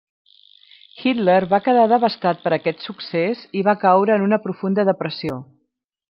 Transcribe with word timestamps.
Hitler 1.01 1.41
va 1.51 1.59
quedar 1.67 1.83
devastat 1.91 2.41
per 2.45 2.53
aquest 2.57 2.83
succés 2.87 3.43
i 3.61 3.63
va 3.67 3.75
caure 3.83 4.15
en 4.17 4.25
una 4.29 4.41
profunda 4.47 4.87
depressió. 4.93 5.37